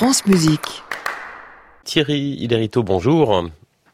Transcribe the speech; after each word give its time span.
France 0.00 0.24
Musique. 0.24 0.82
Thierry 1.84 2.38
Hilarito, 2.40 2.82
bonjour. 2.82 3.50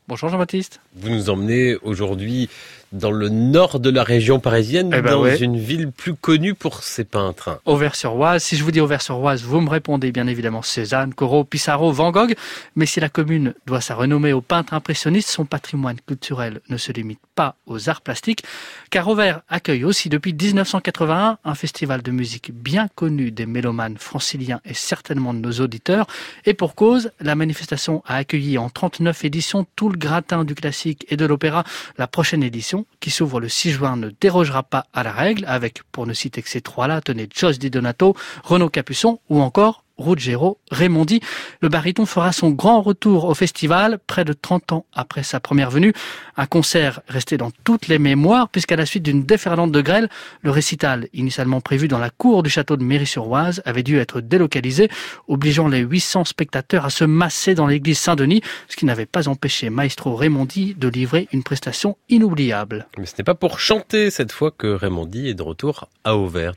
Bonjour 0.09 0.29
Jean-Baptiste. 0.29 0.81
Vous 0.95 1.09
nous 1.11 1.31
emmenez 1.31 1.77
aujourd'hui 1.83 2.49
dans 2.93 3.11
le 3.11 3.29
nord 3.29 3.81
de 3.81 3.91
la 3.91 4.05
région 4.05 4.39
parisienne, 4.39 4.93
Eh 4.97 5.03
ben 5.03 5.11
dans 5.11 5.23
ouais. 5.23 5.37
une 5.39 5.59
ville 5.59 5.91
plus 5.91 6.15
connue 6.15 6.55
pour 6.55 6.85
ses 6.85 7.03
peintres. 7.03 7.61
Auvers-sur-Oise. 7.65 8.45
Si 8.45 8.57
je 8.57 8.63
vous 8.63 8.71
dis 8.71 8.81
Auvers-sur-Oise, 8.81 9.43
vous 9.43 9.61
me 9.61 9.69
répondez 9.69 10.13
bien 10.13 10.29
évidemment 10.29 10.63
Cézanne, 10.63 11.13
Corot, 11.13 11.43
Pissarro, 11.43 11.91
Van 11.91 12.13
Gogh. 12.13 12.35
Mais 12.77 12.87
si 12.87 13.01
la 13.01 13.09
commune 13.09 13.55
doit 13.67 13.81
sa 13.81 13.97
renommée 13.97 14.33
aux 14.33 14.41
peintres 14.41 14.73
impressionnistes, 14.75 15.29
son 15.29 15.45
patrimoine 15.45 15.97
culturel 16.07 16.61
ne 16.69 16.77
se 16.77 16.93
limite 16.93 17.19
pas 17.35 17.57
aux 17.67 17.89
arts 17.91 18.01
plastiques, 18.01 18.45
car 18.91 19.09
Auvers 19.09 19.41
accueille 19.49 19.85
aussi 19.85 20.09
depuis 20.09 20.33
1981 20.33 21.39
un 21.45 21.55
festival 21.57 22.03
de 22.03 22.13
musique 22.13 22.53
bien 22.55 22.89
connu 22.95 23.33
des 23.33 23.45
mélomanes 23.47 23.99
franciliens 23.99 24.61
et 24.65 24.73
certainement 24.75 25.35
de 25.35 25.41
nos 25.41 25.53
auditeurs. 25.61 26.07
Et 26.47 26.55
pour 26.55 26.77
cause, 26.77 27.11
la 27.21 27.35
manifestation 27.35 28.03
a 28.07 28.17
accueilli 28.17 28.57
en 28.59 28.71
39 28.71 29.25
éditions 29.25 29.67
tout 29.75 29.89
le 29.91 29.96
gratin 29.97 30.45
du 30.45 30.55
classique 30.55 31.07
et 31.09 31.17
de 31.17 31.27
l'opéra. 31.27 31.65
La 31.99 32.07
prochaine 32.07 32.43
édition, 32.43 32.87
qui 33.01 33.11
s'ouvre 33.11 33.41
le 33.41 33.49
6 33.49 33.73
juin, 33.73 33.97
ne 33.97 34.11
dérogera 34.21 34.63
pas 34.63 34.87
à 34.93 35.03
la 35.03 35.13
règle, 35.13 35.45
avec, 35.47 35.83
pour 35.93 36.07
ne 36.07 36.13
citer 36.13 36.43
que 36.43 36.49
ces 36.49 36.61
trois-là, 36.61 37.01
tenez 37.01 37.29
Joyce 37.35 37.59
Di 37.59 37.71
Donato, 37.71 38.15
Renaud 38.45 38.71
Capuçon 38.71 39.21
ou 39.29 39.41
encore 39.41 39.86
Ruggiero 39.99 40.59
Raimondi. 40.71 41.21
Le 41.61 41.69
baryton 41.69 42.07
fera 42.07 42.33
son 42.33 42.51
grand 42.51 42.83
retour 42.83 43.25
au 43.25 43.35
festival 43.35 43.99
près 44.07 44.25
de 44.25 44.33
30 44.33 44.73
ans 44.73 44.87
après 44.93 45.23
sa 45.23 45.41
première 45.41 45.71
venue. 45.71 45.93
Un 46.37 46.47
concert 46.47 47.01
resté 47.09 47.37
dans 47.37 47.51
toutes 47.65 47.89
les 47.89 47.99
mémoires 47.99 48.49
puisqu'à 48.49 48.77
la 48.77 48.87
suite 48.87 49.03
d'une 49.03 49.25
déferlante 49.25 49.73
de 49.73 49.81
grêle, 49.81 50.09
le 50.43 50.51
récital 50.51 51.09
initialement 51.13 51.61
prévu 51.61 51.89
dans 51.89 51.99
la 51.99 52.11
cour 52.11 52.43
du 52.43 52.51
château 52.51 52.77
de 52.77 52.85
Méry-sur-Oise 52.85 53.63
avait 53.65 53.83
dû 53.83 53.99
être 53.99 54.21
délocalisé, 54.21 54.89
obligeant 55.29 55.69
les 55.69 55.81
800 55.81 56.25
spectateurs 56.25 56.85
à 56.85 56.91
se 56.91 57.05
masser 57.05 57.55
dans 57.55 57.67
l'église 57.67 57.99
Saint-Denis, 57.99 58.43
ce 58.69 58.77
qui 58.77 58.85
n'avait 58.85 59.07
pas 59.07 59.29
empêché 59.29 59.71
Maestro 59.71 60.15
Raimondi 60.15 60.75
de 60.75 60.89
livrer 60.89 61.29
une 61.33 61.43
prestation 61.43 61.97
inoubliable. 62.09 62.87
Mais 62.99 63.07
ce 63.07 63.15
n'est 63.19 63.25
pas 63.25 63.35
pour 63.35 63.61
chanter 63.61 64.11
cette 64.11 64.33
fois 64.33 64.51
que 64.51 64.67
Raymondi 64.67 65.29
est 65.29 65.35
de 65.35 65.43
retour 65.43 65.89
à 66.05 66.17
Auvers. 66.17 66.55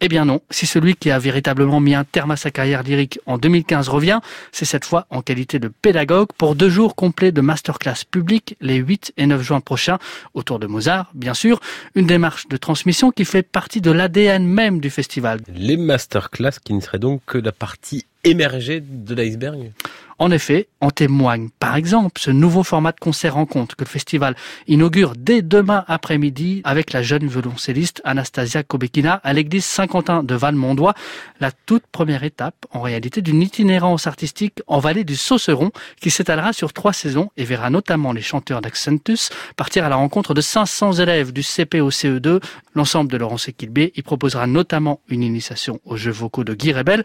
Eh 0.00 0.08
bien 0.08 0.24
non, 0.24 0.40
si 0.50 0.66
celui 0.66 0.94
qui 0.94 1.10
a 1.10 1.18
véritablement 1.18 1.80
mis 1.80 1.94
un 1.94 2.04
terme 2.04 2.30
à 2.30 2.36
sa 2.36 2.52
carrière 2.52 2.84
lyrique 2.84 3.18
en 3.26 3.36
2015 3.36 3.88
revient, 3.88 4.20
c'est 4.52 4.64
cette 4.64 4.84
fois 4.84 5.06
en 5.10 5.22
qualité 5.22 5.58
de 5.58 5.66
pédagogue 5.68 6.28
pour 6.38 6.54
deux 6.54 6.70
jours 6.70 6.94
complets 6.94 7.32
de 7.32 7.40
masterclass 7.40 8.04
publiques 8.08 8.56
les 8.60 8.76
8 8.76 9.14
et 9.16 9.26
9 9.26 9.42
juin 9.42 9.60
prochains, 9.60 9.98
autour 10.34 10.60
de 10.60 10.68
Mozart, 10.68 11.10
bien 11.14 11.34
sûr, 11.34 11.60
une 11.96 12.06
démarche 12.06 12.46
de 12.46 12.56
transmission 12.56 13.10
qui 13.10 13.24
fait 13.24 13.42
partie 13.42 13.80
de 13.80 13.90
l'ADN 13.90 14.46
même 14.46 14.78
du 14.78 14.90
festival. 14.90 15.40
Les 15.52 15.76
masterclass 15.76 16.60
qui 16.62 16.74
ne 16.74 16.80
seraient 16.80 17.00
donc 17.00 17.22
que 17.26 17.38
la 17.38 17.52
partie 17.52 18.06
émergée 18.24 18.80
de 18.80 19.14
l'iceberg? 19.14 19.72
En 20.20 20.32
effet, 20.32 20.68
en 20.80 20.90
témoigne 20.90 21.48
par 21.60 21.76
exemple 21.76 22.20
ce 22.20 22.32
nouveau 22.32 22.64
format 22.64 22.90
de 22.90 22.98
concert-rencontre 22.98 23.76
que 23.76 23.84
le 23.84 23.88
festival 23.88 24.34
inaugure 24.66 25.12
dès 25.16 25.42
demain 25.42 25.84
après-midi 25.86 26.60
avec 26.64 26.92
la 26.92 27.02
jeune 27.02 27.28
violoncelliste 27.28 28.00
Anastasia 28.04 28.64
Kobekina 28.64 29.20
à 29.22 29.32
l'église 29.32 29.64
Saint-Quentin 29.64 30.24
de 30.24 30.34
Valmondois, 30.34 30.94
la 31.38 31.52
toute 31.52 31.86
première 31.86 32.24
étape 32.24 32.66
en 32.72 32.80
réalité 32.80 33.22
d'une 33.22 33.42
itinérance 33.42 34.08
artistique 34.08 34.60
en 34.66 34.80
vallée 34.80 35.04
du 35.04 35.14
Sauceron 35.14 35.70
qui 36.00 36.10
s'étalera 36.10 36.52
sur 36.52 36.72
trois 36.72 36.92
saisons 36.92 37.30
et 37.36 37.44
verra 37.44 37.70
notamment 37.70 38.12
les 38.12 38.22
chanteurs 38.22 38.60
d'Accentus 38.60 39.30
partir 39.56 39.84
à 39.84 39.88
la 39.88 39.96
rencontre 39.96 40.34
de 40.34 40.40
500 40.40 40.94
élèves 40.94 41.32
du 41.32 41.44
CP 41.44 41.80
au 41.80 41.90
CE2. 41.90 42.40
L'ensemble 42.78 43.10
de 43.10 43.16
Laurence 43.16 43.48
Equilbé 43.48 43.92
y 43.96 44.02
proposera 44.02 44.46
notamment 44.46 45.00
une 45.08 45.24
initiation 45.24 45.80
aux 45.84 45.96
jeux 45.96 46.12
vocaux 46.12 46.44
de 46.44 46.54
Guy 46.54 46.72
Rebel. 46.72 47.02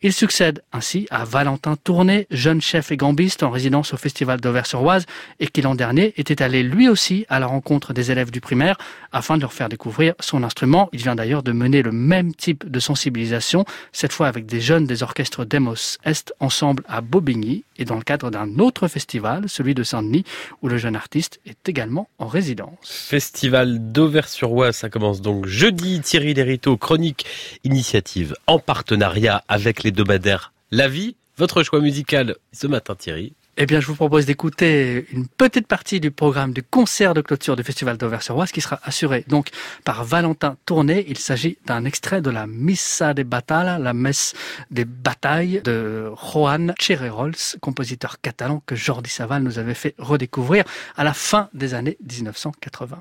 Il 0.00 0.14
succède 0.14 0.62
ainsi 0.72 1.06
à 1.10 1.26
Valentin 1.26 1.76
Tourné, 1.76 2.26
jeune 2.30 2.62
chef 2.62 2.90
et 2.90 2.96
gambiste 2.96 3.42
en 3.42 3.50
résidence 3.50 3.92
au 3.92 3.98
Festival 3.98 4.40
d'Auvers-sur-Oise 4.40 5.04
et 5.38 5.46
qui 5.46 5.60
l'an 5.60 5.74
dernier 5.74 6.14
était 6.16 6.40
allé 6.40 6.62
lui 6.62 6.88
aussi 6.88 7.26
à 7.28 7.38
la 7.38 7.46
rencontre 7.46 7.92
des 7.92 8.10
élèves 8.10 8.30
du 8.30 8.40
primaire 8.40 8.78
afin 9.12 9.36
de 9.36 9.42
leur 9.42 9.52
faire 9.52 9.68
découvrir 9.68 10.14
son 10.20 10.42
instrument. 10.42 10.88
Il 10.94 11.00
vient 11.00 11.14
d'ailleurs 11.14 11.42
de 11.42 11.52
mener 11.52 11.82
le 11.82 11.92
même 11.92 12.34
type 12.34 12.70
de 12.70 12.80
sensibilisation, 12.80 13.66
cette 13.92 14.14
fois 14.14 14.26
avec 14.26 14.46
des 14.46 14.62
jeunes 14.62 14.86
des 14.86 15.02
orchestres 15.02 15.44
Demos 15.44 15.98
Est 16.02 16.32
ensemble 16.40 16.82
à 16.88 17.02
Bobigny 17.02 17.64
et 17.76 17.84
dans 17.84 17.96
le 17.96 18.02
cadre 18.02 18.30
d'un 18.30 18.58
autre 18.58 18.88
festival, 18.88 19.48
celui 19.48 19.74
de 19.74 19.82
Saint-Denis, 19.82 20.24
où 20.62 20.68
le 20.68 20.76
jeune 20.76 20.96
artiste 20.96 21.40
est 21.46 21.68
également 21.68 22.08
en 22.18 22.26
résidence. 22.26 22.78
Festival 22.84 23.92
d'Auvers-sur-Oise, 23.92 24.76
ça 24.76 24.90
commence 24.90 25.09
donc 25.14 25.46
jeudi. 25.46 26.00
Thierry 26.00 26.34
Lériteau, 26.34 26.76
chronique 26.76 27.26
initiative 27.64 28.36
en 28.46 28.58
partenariat 28.60 29.42
avec 29.48 29.82
les 29.82 29.88
hebdomadaires 29.88 30.52
La 30.70 30.88
Vie. 30.88 31.16
Votre 31.36 31.62
choix 31.62 31.80
musical 31.80 32.36
ce 32.52 32.66
matin, 32.66 32.94
Thierry. 32.94 33.32
Eh 33.62 33.66
bien, 33.66 33.80
je 33.80 33.86
vous 33.88 33.94
propose 33.94 34.24
d'écouter 34.24 35.06
une 35.12 35.26
petite 35.26 35.66
partie 35.66 36.00
du 36.00 36.10
programme 36.10 36.52
du 36.52 36.62
concert 36.62 37.12
de 37.12 37.20
clôture 37.20 37.56
du 37.56 37.62
Festival 37.62 37.98
d'Auvers-sur-Oise 37.98 38.52
qui 38.52 38.62
sera 38.62 38.80
assuré 38.84 39.24
donc 39.28 39.48
par 39.84 40.04
Valentin 40.04 40.56
Tourné. 40.64 41.04
Il 41.08 41.18
s'agit 41.18 41.58
d'un 41.66 41.84
extrait 41.84 42.22
de 42.22 42.30
la 42.30 42.46
Missa 42.46 43.12
de 43.12 43.22
Batalla, 43.22 43.78
la 43.78 43.92
messe 43.92 44.34
des 44.70 44.86
batailles 44.86 45.60
de 45.62 46.10
Joan 46.32 46.74
Chererols, 46.80 47.34
compositeur 47.60 48.20
catalan 48.22 48.62
que 48.64 48.76
Jordi 48.76 49.10
Saval 49.10 49.42
nous 49.42 49.58
avait 49.58 49.74
fait 49.74 49.94
redécouvrir 49.98 50.64
à 50.96 51.04
la 51.04 51.12
fin 51.12 51.50
des 51.52 51.74
années 51.74 51.98
1980. 52.00 52.98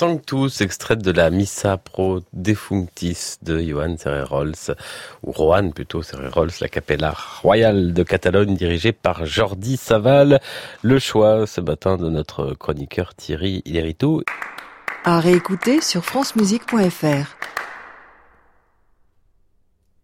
Sanctus, 0.00 0.62
extrait 0.62 0.96
de 0.96 1.10
la 1.10 1.28
Missa 1.28 1.76
pro 1.76 2.20
defunctis 2.32 3.36
de 3.42 3.60
Johann 3.60 3.98
Serrerols, 3.98 4.74
ou 5.22 5.30
Rohan 5.30 5.72
plutôt 5.72 6.02
Serrerols, 6.02 6.52
la 6.62 6.68
Capella 6.68 7.14
royale 7.42 7.92
de 7.92 8.02
Catalogne 8.02 8.54
dirigée 8.54 8.92
par 8.92 9.26
Jordi 9.26 9.76
Saval. 9.76 10.40
Le 10.80 10.98
choix 10.98 11.46
ce 11.46 11.60
matin 11.60 11.98
de 11.98 12.08
notre 12.08 12.54
chroniqueur 12.54 13.14
Thierry 13.14 13.60
Ilerito. 13.66 14.22
À 15.04 15.20
réécouter 15.20 15.82
sur 15.82 16.02
francemusique.fr. 16.02 17.59